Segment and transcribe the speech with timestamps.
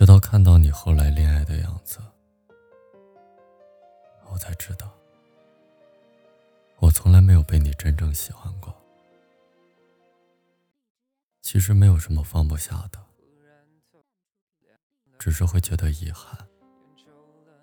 [0.00, 1.98] 直到看到你后来恋爱的样子，
[4.32, 4.90] 我才知道，
[6.78, 8.74] 我从来没有被你真正喜欢过。
[11.42, 12.98] 其实没有什么放不下的，
[15.18, 16.48] 只是会觉得遗憾。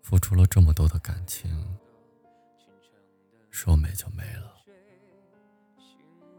[0.00, 1.78] 付出了这么多的感情，
[3.50, 4.56] 说没就没了。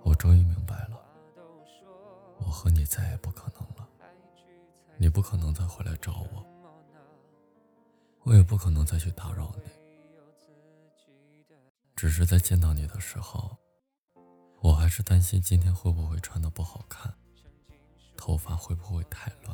[0.02, 1.00] 我终于明白了，
[2.40, 3.63] 我和你再也不可能。
[5.04, 6.46] 你不可能再回来找我，
[8.22, 9.70] 我也不可能再去打扰你。
[11.94, 13.58] 只是在见到你的时候，
[14.62, 17.14] 我还是担心今天会不会穿的不好看，
[18.16, 19.54] 头发会不会太乱，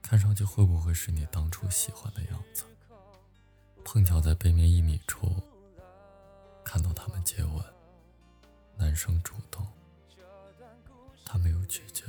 [0.00, 2.62] 看上去会不会是你当初喜欢的样子。
[3.84, 5.34] 碰巧在背面一米处
[6.64, 7.64] 看到他们接吻，
[8.76, 9.66] 男生主动，
[11.24, 12.04] 他没有拒绝，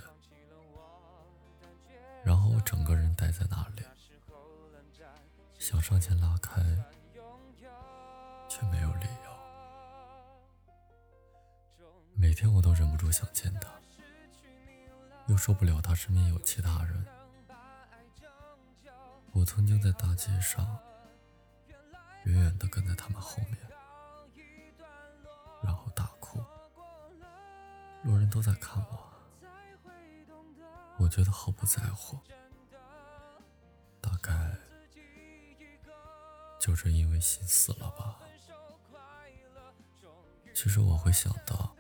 [2.62, 3.84] 整个人待在那里，
[5.60, 6.62] 想上前拉开，
[8.50, 9.32] 却没有理由。
[12.16, 13.70] 每天我都忍不住想见他，
[15.28, 17.06] 又受不了他身边有其他人。
[19.32, 20.78] 我曾经在大街上。
[22.26, 23.58] 远远的跟在他们后面，
[25.64, 26.40] 然后大哭。
[28.04, 29.12] 路人都在看我，
[31.00, 32.20] 我觉得毫不在乎。
[36.62, 38.20] 就是因为心死了吧。
[40.54, 41.76] 其实我会想到，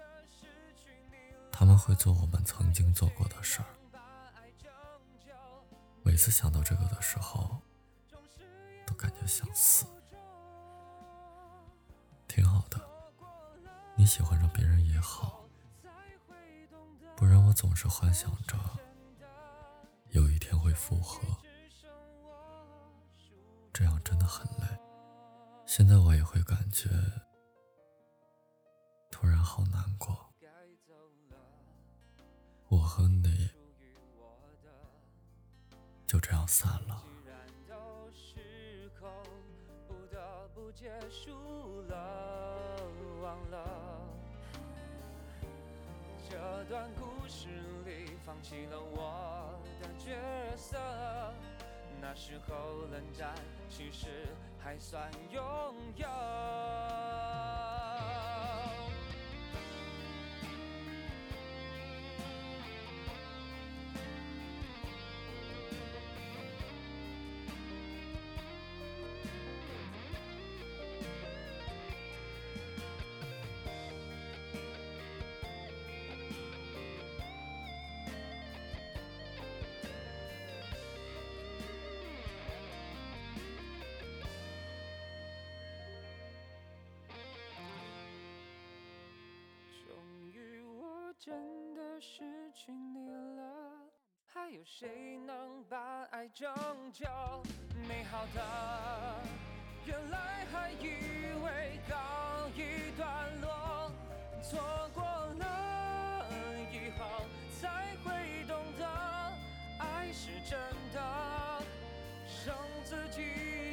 [1.52, 3.66] 他们会做我们曾经做过的事儿。
[6.02, 7.62] 每次想到这个的时候，
[8.88, 9.86] 都感觉想死。
[12.28, 12.82] 挺好的，
[13.96, 15.46] 你喜欢上别人也好，
[17.16, 18.58] 不然我总是幻想着
[20.10, 21.22] 有一天会复合，
[23.74, 24.68] 这样真的很累。
[25.66, 26.90] 现在我也会感觉
[29.10, 30.34] 突然好难过，
[32.68, 33.50] 我和你
[36.06, 37.06] 就这样散了。
[40.74, 42.78] 结束了，
[43.22, 44.02] 忘了
[46.28, 47.50] 这段故事
[47.86, 50.18] 里放弃了我的角
[50.56, 50.80] 色。
[52.02, 53.36] 那时候冷战，
[53.70, 54.08] 其实
[54.60, 55.42] 还算拥
[55.96, 56.08] 有。
[91.24, 91.32] 真
[91.76, 93.44] 的失去你了，
[94.26, 96.52] 还有谁能把爱拯
[96.92, 97.06] 救？
[97.88, 98.42] 美好的，
[99.86, 100.88] 原来还以
[101.44, 103.92] 为告一段落，
[104.42, 106.26] 错过了
[106.72, 107.06] 以后
[107.62, 108.84] 才会懂得，
[109.78, 110.60] 爱是真
[110.92, 111.64] 的，
[112.26, 113.22] 剩自己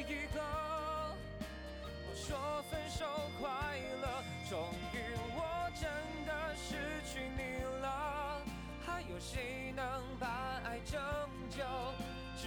[0.07, 0.39] 一个。
[1.41, 3.07] 我说分手
[3.41, 4.97] 快乐，终于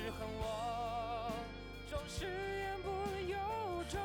[0.02, 1.32] 只恨我
[1.88, 2.90] 总是言不
[3.30, 3.38] 由
[3.88, 4.00] 衷。